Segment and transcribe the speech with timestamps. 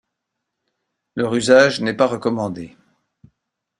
[1.15, 2.75] Leur usage n’est pas recommandé.